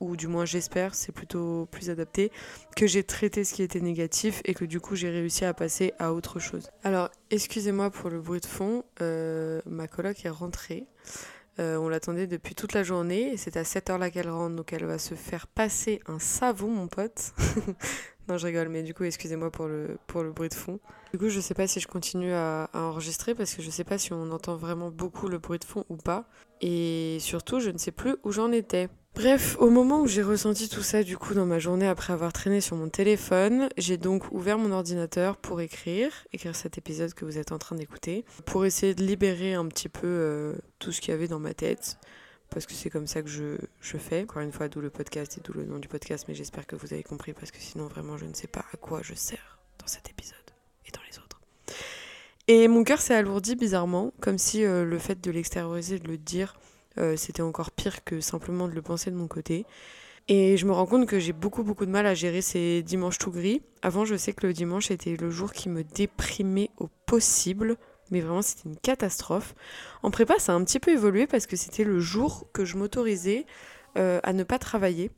ou 0.00 0.16
du 0.16 0.28
moins 0.28 0.44
j'espère, 0.44 0.94
c'est 0.94 1.12
plutôt 1.12 1.66
plus 1.70 1.90
adapté, 1.90 2.30
que 2.76 2.86
j'ai 2.86 3.02
traité 3.02 3.44
ce 3.44 3.54
qui 3.54 3.62
était 3.62 3.80
négatif 3.80 4.40
et 4.44 4.54
que 4.54 4.64
du 4.64 4.80
coup 4.80 4.96
j'ai 4.96 5.10
réussi 5.10 5.44
à 5.44 5.54
passer 5.54 5.92
à 5.98 6.12
autre 6.12 6.38
chose. 6.38 6.70
Alors, 6.84 7.10
excusez-moi 7.30 7.90
pour 7.90 8.10
le 8.10 8.20
bruit 8.20 8.40
de 8.40 8.46
fond, 8.46 8.84
euh, 9.00 9.60
ma 9.66 9.88
coloc 9.88 10.24
est 10.24 10.30
rentrée. 10.30 10.86
Euh, 11.58 11.76
on 11.76 11.90
l'attendait 11.90 12.26
depuis 12.26 12.54
toute 12.54 12.72
la 12.72 12.82
journée 12.82 13.34
et 13.34 13.36
c'est 13.36 13.58
à 13.58 13.64
7 13.64 13.90
heures 13.90 13.98
là 13.98 14.10
qu'elle 14.10 14.30
rentre, 14.30 14.56
donc 14.56 14.72
elle 14.72 14.86
va 14.86 14.98
se 14.98 15.14
faire 15.14 15.46
passer 15.46 16.00
un 16.06 16.18
savon, 16.18 16.68
mon 16.68 16.88
pote. 16.88 17.34
non, 18.28 18.38
je 18.38 18.46
rigole, 18.46 18.68
mais 18.68 18.82
du 18.82 18.94
coup, 18.94 19.04
excusez-moi 19.04 19.50
pour 19.50 19.66
le, 19.66 19.98
pour 20.06 20.22
le 20.22 20.30
bruit 20.30 20.48
de 20.48 20.54
fond. 20.54 20.78
Du 21.12 21.18
coup, 21.18 21.28
je 21.28 21.40
sais 21.40 21.54
pas 21.54 21.66
si 21.66 21.80
je 21.80 21.88
continue 21.88 22.32
à, 22.32 22.70
enregistrer 22.72 23.34
parce 23.34 23.54
que 23.54 23.62
je 23.62 23.70
sais 23.70 23.84
pas 23.84 23.98
si 23.98 24.12
on 24.12 24.30
entend 24.30 24.56
vraiment 24.56 24.90
beaucoup 24.90 25.28
le 25.28 25.38
bruit 25.38 25.58
de 25.58 25.64
fond 25.64 25.84
ou 25.88 25.96
pas. 25.96 26.24
Et 26.60 27.18
surtout, 27.20 27.58
je 27.58 27.70
ne 27.70 27.78
sais 27.78 27.90
plus 27.90 28.16
où 28.22 28.30
j'en 28.30 28.52
étais. 28.52 28.88
Bref, 29.14 29.56
au 29.58 29.68
moment 29.68 30.00
où 30.00 30.06
j'ai 30.06 30.22
ressenti 30.22 30.70
tout 30.70 30.80
ça 30.80 31.02
du 31.02 31.18
coup 31.18 31.34
dans 31.34 31.44
ma 31.44 31.58
journée 31.58 31.86
après 31.86 32.14
avoir 32.14 32.32
traîné 32.32 32.62
sur 32.62 32.76
mon 32.76 32.88
téléphone, 32.88 33.68
j'ai 33.76 33.98
donc 33.98 34.32
ouvert 34.32 34.56
mon 34.56 34.72
ordinateur 34.72 35.36
pour 35.36 35.60
écrire, 35.60 36.10
écrire 36.32 36.56
cet 36.56 36.78
épisode 36.78 37.12
que 37.12 37.26
vous 37.26 37.36
êtes 37.36 37.52
en 37.52 37.58
train 37.58 37.76
d'écouter, 37.76 38.24
pour 38.46 38.64
essayer 38.64 38.94
de 38.94 39.02
libérer 39.04 39.52
un 39.52 39.66
petit 39.66 39.90
peu 39.90 40.06
euh, 40.06 40.54
tout 40.78 40.92
ce 40.92 41.02
qu'il 41.02 41.10
y 41.10 41.14
avait 41.14 41.28
dans 41.28 41.40
ma 41.40 41.52
tête, 41.52 41.98
parce 42.52 42.66
que 42.66 42.72
c'est 42.72 42.90
comme 42.90 43.06
ça 43.06 43.22
que 43.22 43.28
je, 43.28 43.56
fais. 43.80 44.22
Encore 44.22 44.42
une 44.42 44.52
fois, 44.52 44.68
d'où 44.68 44.80
le 44.80 44.90
podcast 44.90 45.38
et 45.38 45.40
d'où 45.40 45.52
le 45.52 45.64
nom 45.64 45.78
du 45.78 45.88
podcast, 45.88 46.26
mais 46.28 46.34
j'espère 46.34 46.66
que 46.66 46.76
vous 46.76 46.92
avez 46.92 47.02
compris, 47.02 47.32
parce 47.32 47.50
que 47.50 47.58
sinon 47.58 47.86
vraiment 47.86 48.16
je 48.16 48.24
ne 48.24 48.34
sais 48.34 48.46
pas 48.46 48.64
à 48.72 48.76
quoi 48.76 49.00
je 49.02 49.14
sers 49.14 49.58
dans 49.78 49.86
cet 49.86 50.10
épisode 50.10 50.36
et 50.86 50.90
dans 50.90 51.00
les 51.10 51.18
autres. 51.18 51.40
Et 52.48 52.68
mon 52.68 52.84
cœur 52.84 53.00
s'est 53.00 53.14
alourdi 53.14 53.56
bizarrement, 53.56 54.12
comme 54.20 54.38
si 54.38 54.64
euh, 54.64 54.84
le 54.84 54.98
fait 54.98 55.20
de 55.20 55.30
l'extérioriser, 55.30 55.98
de 55.98 56.08
le 56.08 56.18
dire, 56.18 56.58
euh, 56.98 57.16
c'était 57.16 57.42
encore 57.42 57.70
pire 57.70 58.04
que 58.04 58.20
simplement 58.20 58.68
de 58.68 58.74
le 58.74 58.82
penser 58.82 59.10
de 59.10 59.16
mon 59.16 59.28
côté. 59.28 59.64
Et 60.28 60.56
je 60.56 60.66
me 60.66 60.72
rends 60.72 60.86
compte 60.86 61.06
que 61.06 61.18
j'ai 61.18 61.32
beaucoup 61.32 61.64
beaucoup 61.64 61.84
de 61.84 61.90
mal 61.90 62.06
à 62.06 62.14
gérer 62.14 62.42
ces 62.42 62.82
dimanches 62.82 63.18
tout 63.18 63.32
gris. 63.32 63.62
Avant, 63.82 64.04
je 64.04 64.14
sais 64.14 64.32
que 64.32 64.46
le 64.46 64.52
dimanche 64.52 64.90
était 64.90 65.16
le 65.16 65.30
jour 65.30 65.52
qui 65.52 65.68
me 65.68 65.82
déprimait 65.82 66.70
au 66.76 66.88
possible, 67.06 67.76
mais 68.12 68.20
vraiment 68.20 68.42
c'était 68.42 68.68
une 68.68 68.76
catastrophe. 68.76 69.56
En 70.04 70.12
prépa, 70.12 70.34
ça 70.38 70.52
a 70.52 70.54
un 70.54 70.62
petit 70.62 70.78
peu 70.78 70.92
évolué 70.92 71.26
parce 71.26 71.46
que 71.46 71.56
c'était 71.56 71.82
le 71.82 71.98
jour 71.98 72.46
que 72.52 72.64
je 72.64 72.76
m'autorisais 72.76 73.46
euh, 73.98 74.20
à 74.22 74.32
ne 74.32 74.44
pas 74.44 74.60
travailler. 74.60 75.10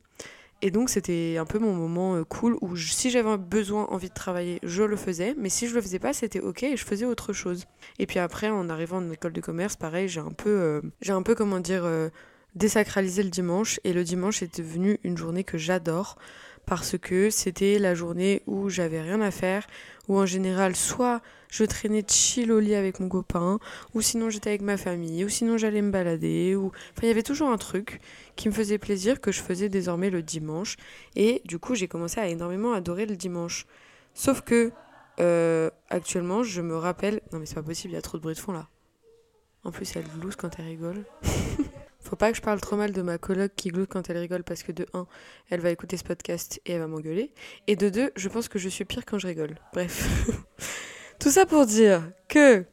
Et 0.61 0.71
donc 0.71 0.89
c'était 0.89 1.35
un 1.37 1.45
peu 1.45 1.59
mon 1.59 1.73
moment 1.73 2.15
euh, 2.15 2.23
cool 2.23 2.57
où 2.61 2.75
si 2.77 3.11
j'avais 3.11 3.37
besoin, 3.37 3.85
envie 3.91 4.09
de 4.09 4.13
travailler, 4.13 4.59
je 4.63 4.81
le 4.81 4.95
faisais. 4.95 5.35
Mais 5.37 5.49
si 5.49 5.67
je 5.67 5.75
le 5.75 5.81
faisais 5.81 5.99
pas, 5.99 6.13
c'était 6.13 6.39
ok 6.39 6.63
et 6.63 6.77
je 6.77 6.85
faisais 6.85 7.05
autre 7.05 7.33
chose. 7.33 7.65
Et 7.99 8.07
puis 8.07 8.19
après, 8.19 8.49
en 8.49 8.69
arrivant 8.69 8.97
en 8.97 9.11
école 9.11 9.33
de 9.33 9.41
commerce, 9.41 9.75
pareil, 9.75 10.07
j'ai 10.07 10.21
un 10.21 10.31
peu, 10.31 10.81
euh, 11.69 12.09
désacralisé 12.55 13.21
le 13.21 13.29
dimanche. 13.29 13.81
Et 13.83 13.91
le 13.91 14.05
dimanche 14.05 14.41
est 14.41 14.57
devenu 14.57 14.97
une 15.03 15.17
journée 15.17 15.43
que 15.43 15.57
j'adore 15.57 16.15
parce 16.65 16.97
que 16.97 17.29
c'était 17.29 17.79
la 17.79 17.95
journée 17.95 18.41
où 18.47 18.69
j'avais 18.69 19.01
rien 19.01 19.21
à 19.21 19.31
faire, 19.31 19.67
où 20.07 20.17
en 20.17 20.25
général 20.25 20.75
soit 20.75 21.21
je 21.49 21.63
traînais 21.63 22.03
chill 22.07 22.51
au 22.51 22.59
lit 22.59 22.75
avec 22.75 22.99
mon 22.99 23.07
copain, 23.07 23.59
ou 23.93 24.01
sinon 24.01 24.29
j'étais 24.29 24.49
avec 24.49 24.61
ma 24.61 24.77
famille, 24.77 25.23
ou 25.23 25.29
sinon 25.29 25.57
j'allais 25.57 25.81
me 25.81 25.91
balader, 25.91 26.55
ou 26.55 26.67
enfin 26.67 27.01
il 27.03 27.07
y 27.07 27.11
avait 27.11 27.23
toujours 27.23 27.49
un 27.49 27.57
truc 27.57 28.01
qui 28.35 28.49
me 28.49 28.53
faisait 28.53 28.77
plaisir 28.77 29.21
que 29.21 29.31
je 29.31 29.41
faisais 29.41 29.69
désormais 29.69 30.09
le 30.09 30.21
dimanche, 30.21 30.75
et 31.15 31.41
du 31.45 31.59
coup 31.59 31.75
j'ai 31.75 31.87
commencé 31.87 32.19
à 32.19 32.27
énormément 32.27 32.73
adorer 32.73 33.05
le 33.05 33.15
dimanche. 33.15 33.65
Sauf 34.13 34.41
que 34.41 34.71
euh, 35.19 35.69
actuellement 35.89 36.43
je 36.43 36.61
me 36.61 36.75
rappelle, 36.75 37.21
non 37.31 37.39
mais 37.39 37.45
c'est 37.45 37.55
pas 37.55 37.63
possible, 37.63 37.93
il 37.93 37.95
y 37.95 37.99
a 37.99 38.01
trop 38.01 38.17
de 38.17 38.23
bruit 38.23 38.35
de 38.35 38.39
fond 38.39 38.51
là. 38.51 38.67
En 39.63 39.71
plus 39.71 39.95
elle 39.95 40.05
loose 40.21 40.35
quand 40.35 40.59
elle 40.59 40.65
rigole. 40.65 41.05
Faut 42.05 42.15
pas 42.15 42.29
que 42.29 42.37
je 42.37 42.41
parle 42.41 42.61
trop 42.61 42.75
mal 42.75 42.91
de 42.91 43.01
ma 43.01 43.17
coloc 43.17 43.51
qui 43.55 43.69
gloute 43.69 43.89
quand 43.89 44.11
elle 44.11 44.19
rigole 44.19 44.43
parce 44.43 44.61
que 44.61 44.71
de 44.71 44.85
1, 44.93 45.07
elle 45.49 45.59
va 45.59 45.71
écouter 45.71 45.97
ce 45.97 46.03
podcast 46.03 46.61
et 46.67 46.73
elle 46.73 46.81
va 46.81 46.87
m'engueuler. 46.87 47.31
Et 47.65 47.75
de 47.75 47.89
2, 47.89 48.11
je 48.15 48.29
pense 48.29 48.47
que 48.47 48.59
je 48.59 48.69
suis 48.69 48.85
pire 48.85 49.05
quand 49.05 49.17
je 49.17 49.25
rigole. 49.25 49.55
Bref. 49.73 50.29
Tout 51.19 51.31
ça 51.31 51.47
pour 51.47 51.65
dire 51.65 52.03
que 52.27 52.63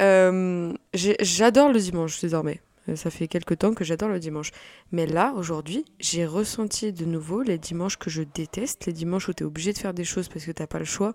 euh, 0.00 0.72
j'adore 0.92 1.70
le 1.72 1.78
dimanche 1.78 2.20
désormais. 2.20 2.60
Euh, 2.88 2.96
ça 2.96 3.10
fait 3.10 3.28
quelques 3.28 3.58
temps 3.58 3.74
que 3.74 3.84
j'adore 3.84 4.08
le 4.08 4.18
dimanche. 4.18 4.50
Mais 4.90 5.06
là, 5.06 5.34
aujourd'hui, 5.36 5.84
j'ai 6.00 6.26
ressenti 6.26 6.92
de 6.92 7.04
nouveau 7.04 7.42
les 7.42 7.58
dimanches 7.58 7.96
que 7.96 8.10
je 8.10 8.22
déteste, 8.22 8.86
les 8.86 8.92
dimanches 8.92 9.28
où 9.28 9.32
tu 9.32 9.44
es 9.44 9.46
obligé 9.46 9.72
de 9.72 9.78
faire 9.78 9.94
des 9.94 10.04
choses 10.04 10.28
parce 10.28 10.44
que 10.44 10.50
t'as 10.50 10.66
pas 10.66 10.80
le 10.80 10.84
choix, 10.84 11.14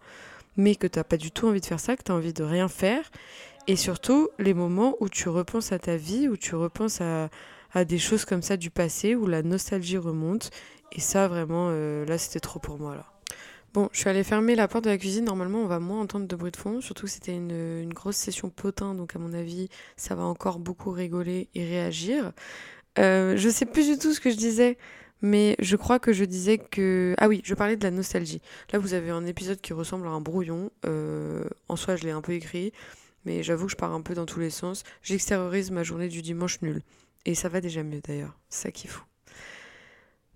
mais 0.56 0.76
que 0.76 0.88
t'as 0.88 1.04
pas 1.04 1.18
du 1.18 1.30
tout 1.30 1.50
envie 1.50 1.60
de 1.60 1.66
faire 1.66 1.82
ça, 1.82 1.98
que 1.98 2.04
tu 2.04 2.14
envie 2.14 2.32
de 2.32 2.44
rien 2.44 2.70
faire. 2.70 3.12
Et 3.68 3.76
surtout, 3.76 4.30
les 4.40 4.54
moments 4.54 4.96
où 5.02 5.10
tu 5.10 5.28
repenses 5.28 5.74
à 5.74 5.80
ta 5.80 5.98
vie, 5.98 6.30
où 6.30 6.38
tu 6.38 6.56
repenses 6.56 7.02
à, 7.02 7.30
à 7.76 7.86
des 7.86 8.00
choses 8.00 8.26
comme 8.26 8.42
ça 8.42 8.58
du 8.58 8.72
passé 8.72 9.16
où 9.16 9.28
la 9.28 9.44
nostalgie 9.44 9.98
remonte. 9.98 10.50
Et 10.92 11.02
ça, 11.02 11.28
vraiment, 11.28 11.68
euh, 11.70 12.06
là, 12.06 12.18
c'était 12.18 12.40
trop 12.40 12.60
pour 12.60 12.80
moi, 12.80 12.96
là. 12.96 13.06
Bon, 13.74 13.90
je 13.92 14.00
suis 14.00 14.10
allée 14.10 14.24
fermer 14.24 14.56
la 14.56 14.70
porte 14.70 14.86
de 14.86 14.90
la 14.90 14.98
cuisine. 14.98 15.26
Normalement, 15.26 15.60
on 15.60 15.68
va 15.68 15.80
moins 15.82 16.00
entendre 16.00 16.26
de 16.26 16.36
bruit 16.38 16.52
de 16.52 16.56
fond. 16.56 16.80
Surtout 16.80 17.08
que 17.08 17.12
c'était 17.12 17.36
une, 17.36 17.52
une, 17.52 17.94
grosse 17.94 18.16
session 18.16 18.50
potin. 18.50 18.96
Donc, 18.96 19.18
à 19.18 19.20
mon 19.20 19.34
avis, 19.34 19.68
ça 19.98 20.16
va 20.16 20.24
encore 20.24 20.60
beaucoup 20.60 20.92
rigoler 20.92 21.50
et 21.54 21.66
réagir. 21.66 22.32
Euh, 22.98 23.36
je 23.36 23.50
sais 23.50 23.66
plus 23.66 23.90
du 23.90 24.00
tout 24.00 24.14
ce 24.14 24.22
que 24.22 24.30
je 24.30 24.38
disais. 24.38 24.78
Mais 25.22 25.58
je 25.60 25.76
crois 25.76 26.00
que 26.00 26.14
je 26.14 26.24
disais 26.24 26.58
que... 26.58 27.14
Ah 27.18 27.28
oui, 27.28 27.42
je 27.44 27.54
parlais 27.54 27.76
de 27.76 27.84
la 27.84 27.92
nostalgie. 27.92 28.42
Là, 28.72 28.80
vous 28.80 28.94
avez 28.94 29.10
un 29.10 29.26
épisode 29.26 29.60
qui 29.60 29.74
ressemble 29.74 30.08
à 30.08 30.12
un 30.12 30.22
brouillon. 30.22 30.72
Euh, 30.86 31.44
en 31.68 31.76
soi, 31.76 31.98
je 31.98 32.06
l'ai 32.06 32.12
un 32.12 32.22
peu 32.22 32.32
écrit. 32.32 32.72
Mais 33.26 33.44
j'avoue 33.44 33.66
que 33.66 33.72
je 33.72 33.78
pars 33.78 33.92
un 33.92 34.02
peu 34.02 34.14
dans 34.14 34.26
tous 34.26 34.40
les 34.40 34.52
sens. 34.52 34.84
J'extériorise 35.02 35.72
ma 35.72 35.84
journée 35.84 36.08
du 36.08 36.22
dimanche 36.22 36.62
nul. 36.62 36.82
Et 37.26 37.36
ça 37.36 37.50
va 37.50 37.62
déjà 37.62 37.84
mieux 37.84 38.02
d'ailleurs, 38.02 38.38
ça 38.50 38.72
qui 38.72 38.88
est. 38.88 38.92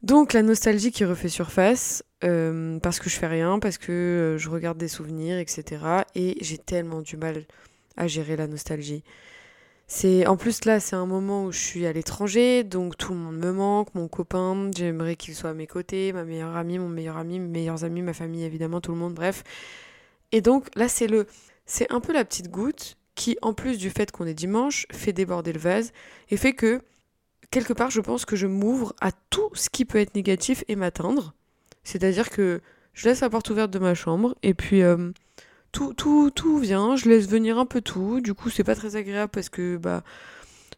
Donc 0.01 0.34
la 0.34 0.43
nostalgie 0.43 0.91
qui 0.91 1.03
refait 1.03 1.27
surface, 1.27 2.03
euh, 2.24 2.79
parce 2.79 3.00
que 3.00 3.10
je 3.10 3.17
fais 3.17 3.27
rien, 3.27 3.60
parce 3.60 3.77
que 3.77 3.91
euh, 3.91 4.38
je 4.38 4.50
regarde 4.50 4.77
des 4.77 4.88
souvenirs, 4.88 5.38
etc. 5.38 5.84
Et 6.15 6.38
j'ai 6.41 6.58
tellement 6.58 7.01
du 7.01 7.17
mal 7.17 7.46
à 7.98 8.08
gérer 8.08 8.38
la 8.38 8.48
nostalgie. 8.48 9.03
C'est 9.88 10.27
en 10.27 10.38
plus 10.38 10.65
là, 10.65 10.79
c'est 10.79 10.96
un 10.96 11.08
moment 11.08 11.46
où 11.46 11.51
je 11.51 11.60
suis 11.60 11.86
à 11.86 11.91
l'étranger, 11.91 12.63
donc 12.63 12.96
tout 12.96 13.13
le 13.13 13.19
monde 13.19 13.38
me 13.38 13.51
manque, 13.51 13.93
mon 13.96 14.08
copain, 14.08 14.69
j'aimerais 14.75 15.15
qu'il 15.15 15.34
soit 15.34 15.50
à 15.50 15.53
mes 15.53 15.65
côtés, 15.65 16.13
ma 16.13 16.24
meilleure 16.24 16.55
amie, 16.55 16.77
mon 16.77 16.89
meilleur 16.89 17.17
ami, 17.17 17.39
mes 17.39 17.48
meilleurs 17.48 17.84
amis, 17.84 18.03
ma 18.03 18.13
famille 18.13 18.43
évidemment, 18.43 18.81
tout 18.81 18.91
le 18.91 19.00
monde, 19.00 19.15
bref. 19.15 19.43
Et 20.31 20.41
donc 20.41 20.67
là, 20.75 20.88
c'est 20.88 21.08
le, 21.08 21.25
c'est 21.65 21.91
un 21.91 22.01
peu 22.01 22.13
la 22.13 22.24
petite 22.24 22.51
goutte 22.51 22.98
qui, 23.19 23.38
en 23.41 23.53
plus 23.53 23.77
du 23.77 23.89
fait 23.89 24.11
qu'on 24.11 24.25
est 24.25 24.33
dimanche, 24.33 24.88
fait 24.93 25.11
déborder 25.11 25.51
le 25.51 25.59
vase 25.59 25.91
et 26.29 26.38
fait 26.38 26.53
que, 26.53 26.81
quelque 27.51 27.73
part, 27.73 27.91
je 27.91 27.99
pense 27.99 28.23
que 28.23 28.38
je 28.38 28.47
m'ouvre 28.47 28.95
à 29.01 29.11
tout 29.29 29.49
ce 29.53 29.69
qui 29.69 29.83
peut 29.83 29.97
être 29.97 30.15
négatif 30.15 30.63
et 30.69 30.77
m'atteindre. 30.77 31.33
C'est-à-dire 31.83 32.29
que 32.29 32.61
je 32.93 33.09
laisse 33.09 33.19
la 33.19 33.29
porte 33.29 33.49
ouverte 33.49 33.71
de 33.71 33.79
ma 33.79 33.93
chambre 33.93 34.35
et 34.41 34.53
puis 34.53 34.83
euh, 34.83 35.11
tout, 35.73 35.93
tout, 35.93 36.31
tout 36.31 36.59
vient, 36.59 36.95
je 36.95 37.09
laisse 37.09 37.27
venir 37.27 37.59
un 37.59 37.65
peu 37.65 37.81
tout. 37.81 38.21
Du 38.21 38.33
coup, 38.33 38.49
c'est 38.49 38.63
pas 38.63 38.75
très 38.75 38.95
agréable 38.95 39.31
parce 39.33 39.49
que 39.49 39.75
bah, 39.75 40.01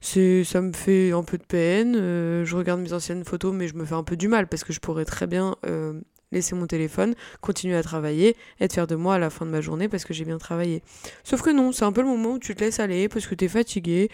ça 0.01 0.61
me 0.61 0.73
fait 0.73 1.11
un 1.11 1.23
peu 1.23 1.37
de 1.37 1.43
peine. 1.43 1.95
Euh, 1.95 2.43
je 2.43 2.57
regarde 2.57 2.81
mes 2.81 2.93
anciennes 2.93 3.23
photos, 3.23 3.53
mais 3.53 3.67
je 3.67 3.75
me 3.75 3.85
fais 3.85 3.93
un 3.93 4.03
peu 4.03 4.17
du 4.17 4.27
mal 4.27 4.47
parce 4.47 4.63
que 4.63 4.73
je 4.73 4.79
pourrais 4.79 5.05
très 5.05 5.27
bien 5.27 5.55
euh, 5.67 5.93
laisser 6.31 6.55
mon 6.55 6.67
téléphone, 6.67 7.15
continuer 7.41 7.75
à 7.75 7.83
travailler 7.83 8.35
et 8.59 8.67
te 8.67 8.73
faire 8.73 8.87
de 8.87 8.95
moi 8.95 9.15
à 9.15 9.19
la 9.19 9.29
fin 9.29 9.45
de 9.45 9.51
ma 9.51 9.61
journée 9.61 9.89
parce 9.89 10.05
que 10.05 10.13
j'ai 10.13 10.25
bien 10.25 10.37
travaillé. 10.37 10.81
Sauf 11.23 11.41
que 11.41 11.49
non, 11.49 11.71
c'est 11.71 11.85
un 11.85 11.91
peu 11.91 12.01
le 12.01 12.07
moment 12.07 12.33
où 12.33 12.39
tu 12.39 12.55
te 12.55 12.63
laisses 12.63 12.79
aller 12.79 13.09
parce 13.09 13.27
que 13.27 13.35
tu 13.35 13.45
es 13.45 13.47
fatigué, 13.47 14.09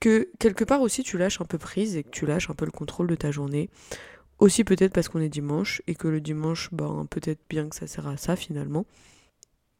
que 0.00 0.28
quelque 0.38 0.64
part 0.64 0.80
aussi 0.80 1.02
tu 1.02 1.18
lâches 1.18 1.40
un 1.40 1.44
peu 1.44 1.58
prise 1.58 1.96
et 1.96 2.02
que 2.02 2.10
tu 2.10 2.26
lâches 2.26 2.50
un 2.50 2.54
peu 2.54 2.64
le 2.64 2.70
contrôle 2.70 3.06
de 3.06 3.14
ta 3.14 3.30
journée. 3.30 3.70
Aussi 4.38 4.64
peut-être 4.64 4.92
parce 4.92 5.08
qu'on 5.08 5.20
est 5.20 5.30
dimanche 5.30 5.80
et 5.86 5.94
que 5.94 6.08
le 6.08 6.20
dimanche, 6.20 6.68
ben, 6.72 7.06
peut-être 7.08 7.40
bien 7.48 7.68
que 7.68 7.74
ça 7.74 7.86
sert 7.86 8.06
à 8.06 8.16
ça 8.16 8.36
finalement. 8.36 8.84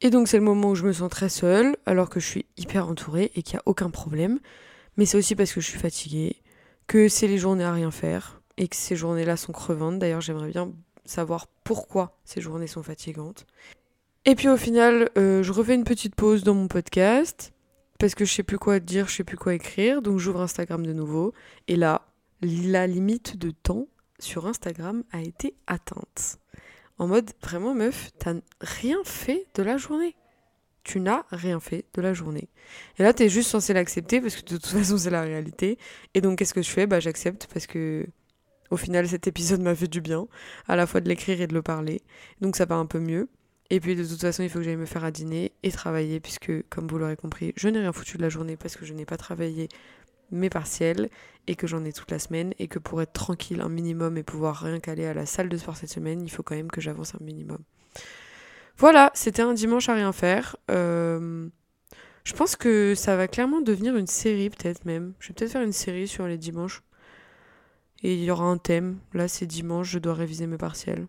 Et 0.00 0.10
donc 0.10 0.28
c'est 0.28 0.38
le 0.38 0.44
moment 0.44 0.70
où 0.70 0.74
je 0.74 0.84
me 0.84 0.92
sens 0.92 1.10
très 1.10 1.28
seule 1.28 1.76
alors 1.86 2.10
que 2.10 2.20
je 2.20 2.26
suis 2.26 2.46
hyper 2.56 2.88
entourée 2.88 3.32
et 3.34 3.42
qu'il 3.42 3.54
n'y 3.56 3.60
a 3.60 3.62
aucun 3.66 3.90
problème. 3.90 4.40
Mais 4.96 5.04
c'est 5.04 5.18
aussi 5.18 5.34
parce 5.34 5.52
que 5.52 5.60
je 5.60 5.66
suis 5.66 5.78
fatiguée, 5.78 6.36
que 6.86 7.08
c'est 7.08 7.28
les 7.28 7.38
journées 7.38 7.64
à 7.64 7.72
rien 7.72 7.90
faire 7.90 8.40
et 8.56 8.68
que 8.68 8.76
ces 8.76 8.96
journées-là 8.96 9.36
sont 9.36 9.52
crevantes. 9.52 9.98
D'ailleurs 9.98 10.22
j'aimerais 10.22 10.50
bien 10.50 10.72
savoir 11.08 11.46
pourquoi 11.64 12.18
ces 12.24 12.40
journées 12.40 12.66
sont 12.66 12.82
fatigantes. 12.82 13.46
Et 14.24 14.34
puis 14.34 14.48
au 14.48 14.56
final, 14.56 15.10
euh, 15.16 15.42
je 15.42 15.52
refais 15.52 15.74
une 15.74 15.84
petite 15.84 16.14
pause 16.14 16.42
dans 16.42 16.54
mon 16.54 16.68
podcast 16.68 17.52
parce 17.98 18.14
que 18.14 18.24
je 18.24 18.32
sais 18.32 18.42
plus 18.42 18.58
quoi 18.58 18.80
dire, 18.80 19.08
je 19.08 19.14
sais 19.14 19.24
plus 19.24 19.36
quoi 19.36 19.54
écrire, 19.54 20.02
donc 20.02 20.18
j'ouvre 20.18 20.40
Instagram 20.40 20.84
de 20.84 20.92
nouveau. 20.92 21.32
Et 21.68 21.76
là, 21.76 22.02
la 22.42 22.86
limite 22.86 23.36
de 23.36 23.50
temps 23.50 23.86
sur 24.18 24.46
Instagram 24.46 25.04
a 25.12 25.22
été 25.22 25.54
atteinte. 25.66 26.38
En 26.98 27.06
mode, 27.06 27.30
vraiment 27.42 27.74
meuf, 27.74 28.10
t'as 28.18 28.34
rien 28.60 28.98
fait 29.04 29.46
de 29.54 29.62
la 29.62 29.76
journée. 29.76 30.16
Tu 30.82 31.00
n'as 31.00 31.24
rien 31.30 31.60
fait 31.60 31.84
de 31.94 32.00
la 32.00 32.14
journée. 32.14 32.48
Et 32.98 33.02
là, 33.02 33.12
t'es 33.12 33.28
juste 33.28 33.50
censé 33.50 33.72
l'accepter 33.72 34.20
parce 34.20 34.36
que 34.36 34.42
de 34.42 34.56
toute 34.56 34.66
façon, 34.66 34.96
c'est 34.96 35.10
la 35.10 35.22
réalité. 35.22 35.78
Et 36.14 36.20
donc, 36.20 36.38
qu'est-ce 36.38 36.54
que 36.54 36.62
je 36.62 36.70
fais? 36.70 36.86
Bah, 36.86 37.00
j'accepte 37.00 37.48
parce 37.52 37.66
que 37.66 38.06
au 38.70 38.76
final, 38.76 39.08
cet 39.08 39.26
épisode 39.26 39.60
m'a 39.60 39.74
fait 39.74 39.88
du 39.88 40.00
bien, 40.00 40.26
à 40.68 40.76
la 40.76 40.86
fois 40.86 41.00
de 41.00 41.08
l'écrire 41.08 41.40
et 41.40 41.46
de 41.46 41.54
le 41.54 41.62
parler. 41.62 42.00
Donc, 42.40 42.56
ça 42.56 42.64
va 42.64 42.76
un 42.76 42.86
peu 42.86 42.98
mieux. 43.00 43.28
Et 43.70 43.80
puis, 43.80 43.96
de 43.96 44.04
toute 44.04 44.20
façon, 44.20 44.42
il 44.42 44.48
faut 44.48 44.58
que 44.58 44.64
j'aille 44.64 44.76
me 44.76 44.86
faire 44.86 45.04
à 45.04 45.10
dîner 45.10 45.52
et 45.62 45.72
travailler, 45.72 46.20
puisque, 46.20 46.52
comme 46.68 46.86
vous 46.86 46.98
l'aurez 46.98 47.16
compris, 47.16 47.52
je 47.56 47.68
n'ai 47.68 47.80
rien 47.80 47.92
foutu 47.92 48.16
de 48.16 48.22
la 48.22 48.28
journée 48.28 48.56
parce 48.56 48.76
que 48.76 48.84
je 48.84 48.94
n'ai 48.94 49.04
pas 49.04 49.16
travaillé 49.16 49.68
mes 50.30 50.50
partiels 50.50 51.08
et 51.46 51.54
que 51.54 51.66
j'en 51.66 51.84
ai 51.84 51.92
toute 51.92 52.10
la 52.10 52.18
semaine 52.18 52.52
et 52.58 52.68
que 52.68 52.78
pour 52.78 53.00
être 53.02 53.12
tranquille 53.12 53.60
un 53.60 53.68
minimum 53.68 54.16
et 54.16 54.22
pouvoir 54.22 54.56
rien 54.56 54.80
caler 54.80 55.06
à 55.06 55.14
la 55.14 55.26
salle 55.26 55.48
de 55.48 55.56
sport 55.56 55.76
cette 55.76 55.90
semaine, 55.90 56.22
il 56.22 56.30
faut 56.30 56.42
quand 56.42 56.56
même 56.56 56.70
que 56.70 56.80
j'avance 56.80 57.14
un 57.14 57.24
minimum. 57.24 57.58
Voilà, 58.78 59.10
c'était 59.14 59.42
un 59.42 59.54
dimanche 59.54 59.88
à 59.88 59.94
rien 59.94 60.12
faire. 60.12 60.56
Euh, 60.70 61.48
je 62.24 62.32
pense 62.34 62.56
que 62.56 62.94
ça 62.94 63.16
va 63.16 63.28
clairement 63.28 63.60
devenir 63.60 63.96
une 63.96 64.06
série 64.06 64.50
peut-être 64.50 64.84
même. 64.84 65.14
Je 65.18 65.28
vais 65.28 65.34
peut-être 65.34 65.52
faire 65.52 65.62
une 65.62 65.72
série 65.72 66.08
sur 66.08 66.26
les 66.26 66.38
dimanches. 66.38 66.82
Et 68.06 68.14
il 68.14 68.22
y 68.22 68.30
aura 68.30 68.44
un 68.44 68.56
thème. 68.56 69.00
Là 69.14 69.26
c'est 69.26 69.46
dimanche, 69.46 69.90
je 69.90 69.98
dois 69.98 70.14
réviser 70.14 70.46
mes 70.46 70.58
partiels. 70.58 71.08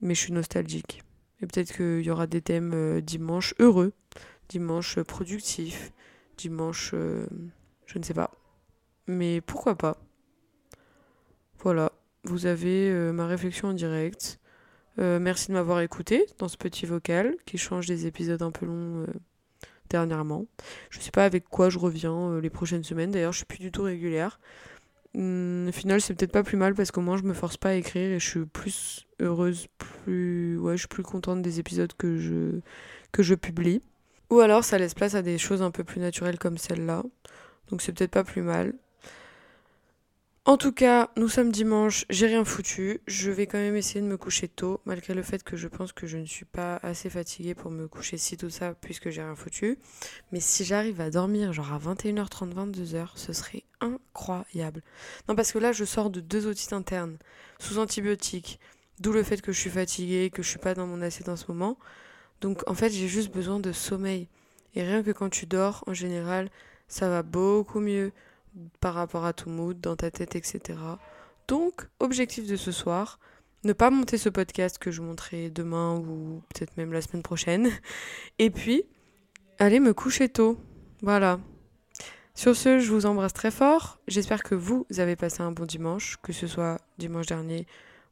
Mais 0.00 0.14
je 0.14 0.20
suis 0.20 0.32
nostalgique. 0.32 1.02
Et 1.42 1.46
peut-être 1.46 1.76
qu'il 1.76 2.00
y 2.00 2.10
aura 2.10 2.26
des 2.26 2.40
thèmes 2.40 2.72
euh, 2.72 3.02
dimanche 3.02 3.52
heureux, 3.58 3.92
dimanche 4.48 4.98
productif, 5.02 5.92
dimanche... 6.38 6.92
Euh, 6.94 7.26
je 7.84 7.98
ne 7.98 8.02
sais 8.02 8.14
pas. 8.14 8.30
Mais 9.06 9.42
pourquoi 9.42 9.74
pas? 9.74 9.98
Voilà, 11.58 11.92
vous 12.24 12.46
avez 12.46 12.88
euh, 12.90 13.12
ma 13.12 13.26
réflexion 13.26 13.68
en 13.68 13.74
direct. 13.74 14.40
Euh, 14.98 15.18
merci 15.20 15.48
de 15.48 15.52
m'avoir 15.52 15.80
écouté 15.80 16.24
dans 16.38 16.48
ce 16.48 16.56
petit 16.56 16.86
vocal 16.86 17.36
qui 17.44 17.58
change 17.58 17.86
des 17.86 18.06
épisodes 18.06 18.40
un 18.40 18.52
peu 18.52 18.64
longs 18.64 19.02
euh, 19.02 19.06
dernièrement. 19.90 20.46
Je 20.88 20.98
ne 20.98 21.02
sais 21.02 21.10
pas 21.10 21.26
avec 21.26 21.44
quoi 21.50 21.68
je 21.68 21.78
reviens 21.78 22.40
les 22.40 22.48
prochaines 22.48 22.84
semaines. 22.84 23.10
D'ailleurs, 23.10 23.32
je 23.32 23.38
suis 23.40 23.46
plus 23.46 23.58
du 23.58 23.70
tout 23.70 23.82
régulière. 23.82 24.40
Hum, 25.14 25.68
au 25.68 25.72
final, 25.72 26.00
c'est 26.00 26.14
peut-être 26.14 26.32
pas 26.32 26.42
plus 26.42 26.56
mal 26.56 26.74
parce 26.74 26.90
qu'au 26.90 27.00
moins 27.00 27.16
je 27.16 27.22
me 27.22 27.34
force 27.34 27.56
pas 27.56 27.70
à 27.70 27.74
écrire 27.74 28.12
et 28.12 28.18
je 28.18 28.28
suis 28.28 28.46
plus 28.46 29.06
heureuse, 29.20 29.68
plus 29.78 30.58
ouais, 30.58 30.74
je 30.74 30.80
suis 30.80 30.88
plus 30.88 31.02
contente 31.02 31.42
des 31.42 31.58
épisodes 31.60 31.92
que 31.96 32.16
je 32.18 32.60
que 33.12 33.22
je 33.22 33.34
publie. 33.34 33.82
Ou 34.30 34.40
alors 34.40 34.64
ça 34.64 34.78
laisse 34.78 34.94
place 34.94 35.14
à 35.14 35.22
des 35.22 35.38
choses 35.38 35.62
un 35.62 35.70
peu 35.70 35.84
plus 35.84 36.00
naturelles 36.00 36.38
comme 36.38 36.58
celle-là. 36.58 37.02
Donc 37.70 37.82
c'est 37.82 37.92
peut-être 37.92 38.10
pas 38.10 38.24
plus 38.24 38.42
mal. 38.42 38.74
En 40.46 40.56
tout 40.56 40.70
cas, 40.70 41.10
nous 41.16 41.28
sommes 41.28 41.50
dimanche, 41.50 42.04
j'ai 42.08 42.28
rien 42.28 42.44
foutu. 42.44 43.00
Je 43.08 43.32
vais 43.32 43.48
quand 43.48 43.58
même 43.58 43.74
essayer 43.74 44.00
de 44.00 44.06
me 44.06 44.16
coucher 44.16 44.46
tôt, 44.46 44.80
malgré 44.84 45.12
le 45.12 45.24
fait 45.24 45.42
que 45.42 45.56
je 45.56 45.66
pense 45.66 45.92
que 45.92 46.06
je 46.06 46.18
ne 46.18 46.24
suis 46.24 46.44
pas 46.44 46.76
assez 46.84 47.10
fatiguée 47.10 47.56
pour 47.56 47.72
me 47.72 47.88
coucher 47.88 48.16
si 48.16 48.36
tout 48.36 48.48
ça, 48.48 48.72
puisque 48.80 49.10
j'ai 49.10 49.22
rien 49.22 49.34
foutu. 49.34 49.76
Mais 50.30 50.38
si 50.38 50.64
j'arrive 50.64 51.00
à 51.00 51.10
dormir 51.10 51.52
genre 51.52 51.72
à 51.72 51.80
21h30, 51.80 52.54
22h, 52.54 53.08
ce 53.16 53.32
serait 53.32 53.64
incroyable. 53.80 54.84
Non, 55.28 55.34
parce 55.34 55.50
que 55.50 55.58
là, 55.58 55.72
je 55.72 55.84
sors 55.84 56.10
de 56.10 56.20
deux 56.20 56.46
otites 56.46 56.72
internes, 56.72 57.18
sous 57.58 57.78
antibiotiques, 57.78 58.60
d'où 59.00 59.10
le 59.10 59.24
fait 59.24 59.42
que 59.42 59.50
je 59.50 59.58
suis 59.58 59.70
fatiguée, 59.70 60.30
que 60.30 60.44
je 60.44 60.48
suis 60.48 60.60
pas 60.60 60.74
dans 60.74 60.86
mon 60.86 61.02
assiette 61.02 61.28
en 61.28 61.34
ce 61.34 61.46
moment. 61.48 61.76
Donc 62.40 62.62
en 62.68 62.74
fait, 62.74 62.90
j'ai 62.90 63.08
juste 63.08 63.34
besoin 63.34 63.58
de 63.58 63.72
sommeil. 63.72 64.28
Et 64.76 64.84
rien 64.84 65.02
que 65.02 65.10
quand 65.10 65.28
tu 65.28 65.46
dors, 65.46 65.82
en 65.88 65.92
général, 65.92 66.50
ça 66.86 67.08
va 67.08 67.24
beaucoup 67.24 67.80
mieux 67.80 68.12
par 68.80 68.94
rapport 68.94 69.24
à 69.24 69.32
ton 69.32 69.50
mood, 69.50 69.80
dans 69.80 69.96
ta 69.96 70.10
tête, 70.10 70.36
etc. 70.36 70.78
Donc, 71.48 71.86
objectif 72.00 72.46
de 72.46 72.56
ce 72.56 72.72
soir, 72.72 73.18
ne 73.64 73.72
pas 73.72 73.90
monter 73.90 74.18
ce 74.18 74.28
podcast 74.28 74.78
que 74.78 74.90
je 74.90 75.02
montrerai 75.02 75.50
demain 75.50 75.96
ou 75.96 76.42
peut-être 76.54 76.76
même 76.76 76.92
la 76.92 77.02
semaine 77.02 77.22
prochaine. 77.22 77.70
Et 78.38 78.50
puis, 78.50 78.84
aller 79.58 79.80
me 79.80 79.94
coucher 79.94 80.28
tôt. 80.28 80.58
Voilà. 81.02 81.40
Sur 82.34 82.54
ce, 82.54 82.78
je 82.78 82.92
vous 82.92 83.06
embrasse 83.06 83.32
très 83.32 83.50
fort. 83.50 83.98
J'espère 84.08 84.42
que 84.42 84.54
vous 84.54 84.86
avez 84.98 85.16
passé 85.16 85.42
un 85.42 85.52
bon 85.52 85.64
dimanche, 85.64 86.16
que 86.22 86.32
ce 86.32 86.46
soit 86.46 86.78
dimanche 86.98 87.26
dernier 87.26 87.66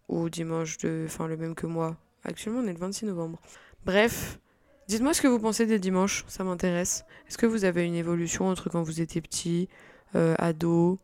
ou 0.09 0.29
dimanche 0.31 0.79
de, 0.79 1.05
enfin 1.07 1.27
le 1.27 1.37
même 1.37 1.55
que 1.55 1.67
moi. 1.67 1.97
Actuellement, 2.25 2.61
on 2.61 2.67
est 2.67 2.73
le 2.73 2.79
26 2.79 3.07
novembre. 3.07 3.41
Bref, 3.85 4.39
Dites-moi 4.87 5.15
ce 5.15 5.23
que 5.23 5.29
vous 5.29 5.39
pensez 5.39 5.65
des 5.65 5.79
dimanches, 5.79 6.25
ça 6.29 6.45
m'intéresse. 6.45 7.07
Est-ce 7.27 7.39
que 7.39 7.47
vous 7.47 7.65
avez 7.65 7.87
une 7.87 7.95
évolution 7.95 8.49
entre 8.49 8.69
quand 8.69 8.83
vous 8.83 9.01
étiez 9.01 9.23
petit, 9.23 9.71
euh, 10.15 10.35
ado, 10.39 10.99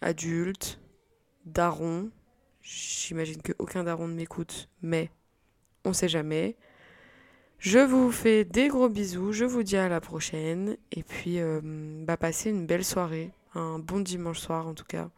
adulte, 0.00 0.80
daron 1.44 2.10
J'imagine 2.62 3.42
qu'aucun 3.42 3.84
daron 3.84 4.06
ne 4.06 4.14
m'écoute, 4.14 4.68
mais 4.82 5.10
on 5.84 5.92
sait 5.92 6.08
jamais. 6.08 6.56
Je 7.58 7.78
vous 7.78 8.10
fais 8.10 8.44
des 8.44 8.68
gros 8.68 8.88
bisous, 8.88 9.32
je 9.32 9.44
vous 9.44 9.62
dis 9.62 9.76
à 9.76 9.88
la 9.88 10.00
prochaine, 10.00 10.76
et 10.90 11.02
puis 11.02 11.40
euh, 11.40 11.60
bah, 12.04 12.16
passez 12.16 12.50
une 12.50 12.66
belle 12.66 12.84
soirée, 12.84 13.30
un 13.54 13.78
bon 13.78 14.00
dimanche 14.00 14.38
soir 14.38 14.66
en 14.66 14.74
tout 14.74 14.84
cas, 14.84 15.10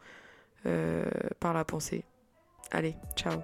euh, 0.66 1.04
par 1.40 1.54
la 1.54 1.64
pensée. 1.64 2.04
Allez, 2.70 2.96
ciao 3.16 3.40